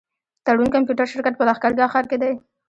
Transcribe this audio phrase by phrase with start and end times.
[0.45, 2.33] تړون کمپيوټر شرکت په لښکرګاه ښار کي دی.